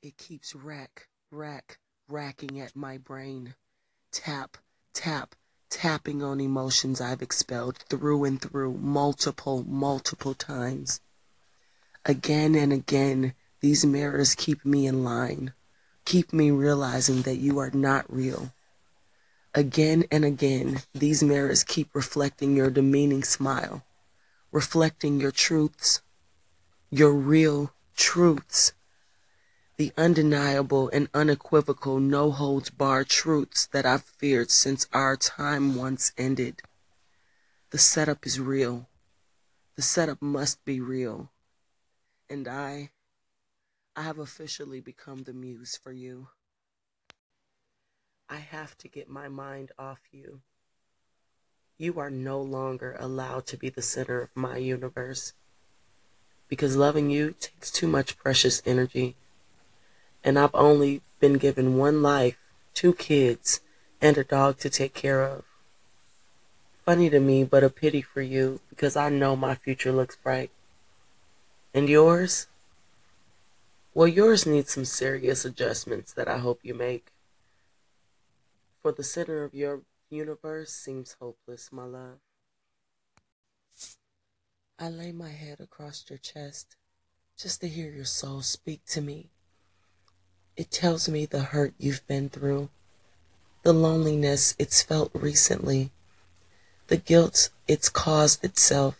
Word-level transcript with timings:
It 0.00 0.16
keeps 0.16 0.54
rack, 0.54 1.08
rack, 1.32 1.80
racking 2.06 2.60
at 2.60 2.76
my 2.76 2.98
brain. 2.98 3.56
Tap, 4.12 4.56
tap, 4.92 5.34
tapping 5.70 6.22
on 6.22 6.40
emotions 6.40 7.00
I've 7.00 7.20
expelled 7.20 7.78
through 7.78 8.22
and 8.22 8.40
through 8.40 8.74
multiple, 8.74 9.64
multiple 9.64 10.34
times. 10.34 11.00
Again 12.04 12.54
and 12.54 12.72
again, 12.72 13.34
these 13.58 13.84
mirrors 13.84 14.36
keep 14.36 14.64
me 14.64 14.86
in 14.86 15.02
line, 15.02 15.52
keep 16.04 16.32
me 16.32 16.52
realizing 16.52 17.22
that 17.22 17.38
you 17.38 17.58
are 17.58 17.72
not 17.72 18.06
real. 18.08 18.54
Again 19.52 20.04
and 20.12 20.24
again, 20.24 20.82
these 20.94 21.24
mirrors 21.24 21.64
keep 21.64 21.92
reflecting 21.92 22.54
your 22.54 22.70
demeaning 22.70 23.24
smile, 23.24 23.84
reflecting 24.52 25.20
your 25.20 25.32
truths, 25.32 26.02
your 26.88 27.12
real 27.12 27.72
truths, 27.96 28.74
the 29.78 29.92
undeniable 29.96 30.90
and 30.92 31.08
unequivocal 31.14 32.00
no 32.00 32.32
holds 32.32 32.68
barred 32.68 33.08
truths 33.08 33.66
that 33.66 33.86
I've 33.86 34.02
feared 34.02 34.50
since 34.50 34.88
our 34.92 35.16
time 35.16 35.76
once 35.76 36.12
ended. 36.18 36.62
The 37.70 37.78
setup 37.78 38.26
is 38.26 38.40
real. 38.40 38.88
The 39.76 39.82
setup 39.82 40.20
must 40.20 40.64
be 40.64 40.80
real. 40.80 41.30
And 42.28 42.48
I, 42.48 42.90
I 43.94 44.02
have 44.02 44.18
officially 44.18 44.80
become 44.80 45.22
the 45.22 45.32
muse 45.32 45.78
for 45.80 45.92
you. 45.92 46.26
I 48.28 48.38
have 48.38 48.76
to 48.78 48.88
get 48.88 49.08
my 49.08 49.28
mind 49.28 49.70
off 49.78 50.00
you. 50.10 50.40
You 51.76 52.00
are 52.00 52.10
no 52.10 52.42
longer 52.42 52.96
allowed 52.98 53.46
to 53.46 53.56
be 53.56 53.68
the 53.68 53.82
center 53.82 54.20
of 54.20 54.30
my 54.34 54.56
universe 54.56 55.34
because 56.48 56.74
loving 56.74 57.10
you 57.10 57.36
takes 57.38 57.70
too 57.70 57.86
much 57.86 58.18
precious 58.18 58.60
energy. 58.66 59.14
And 60.24 60.38
I've 60.38 60.54
only 60.54 61.02
been 61.20 61.34
given 61.34 61.76
one 61.76 62.02
life, 62.02 62.38
two 62.74 62.94
kids, 62.94 63.60
and 64.00 64.16
a 64.16 64.24
dog 64.24 64.58
to 64.58 64.70
take 64.70 64.94
care 64.94 65.22
of. 65.22 65.44
Funny 66.84 67.10
to 67.10 67.20
me, 67.20 67.44
but 67.44 67.64
a 67.64 67.70
pity 67.70 68.02
for 68.02 68.22
you 68.22 68.60
because 68.70 68.96
I 68.96 69.08
know 69.08 69.36
my 69.36 69.54
future 69.54 69.92
looks 69.92 70.16
bright. 70.16 70.50
And 71.74 71.88
yours? 71.88 72.46
Well, 73.94 74.08
yours 74.08 74.46
needs 74.46 74.72
some 74.72 74.84
serious 74.84 75.44
adjustments 75.44 76.12
that 76.12 76.28
I 76.28 76.38
hope 76.38 76.60
you 76.62 76.74
make. 76.74 77.12
For 78.82 78.92
the 78.92 79.04
center 79.04 79.44
of 79.44 79.54
your 79.54 79.82
universe 80.08 80.70
seems 80.70 81.16
hopeless, 81.20 81.70
my 81.72 81.84
love. 81.84 82.18
I 84.78 84.88
lay 84.88 85.10
my 85.10 85.30
head 85.30 85.60
across 85.60 86.04
your 86.08 86.18
chest 86.18 86.76
just 87.36 87.60
to 87.60 87.68
hear 87.68 87.90
your 87.90 88.04
soul 88.04 88.42
speak 88.42 88.84
to 88.86 89.00
me. 89.00 89.30
It 90.58 90.72
tells 90.72 91.08
me 91.08 91.24
the 91.24 91.44
hurt 91.54 91.72
you've 91.78 92.04
been 92.08 92.28
through, 92.30 92.68
the 93.62 93.72
loneliness 93.72 94.56
it's 94.58 94.82
felt 94.82 95.12
recently, 95.14 95.92
the 96.88 96.96
guilt 96.96 97.50
it's 97.68 97.88
caused 97.88 98.42
itself, 98.42 98.98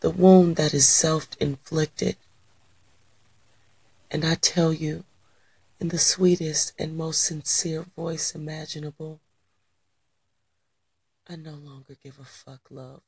the 0.00 0.10
wound 0.10 0.56
that 0.56 0.74
is 0.74 0.88
self 0.88 1.28
inflicted. 1.38 2.16
And 4.10 4.24
I 4.24 4.34
tell 4.34 4.72
you, 4.72 5.04
in 5.78 5.90
the 5.90 6.00
sweetest 6.00 6.72
and 6.76 6.96
most 6.96 7.22
sincere 7.22 7.86
voice 7.94 8.34
imaginable, 8.34 9.20
I 11.28 11.36
no 11.36 11.54
longer 11.54 11.96
give 12.02 12.18
a 12.18 12.24
fuck, 12.24 12.62
love. 12.70 13.02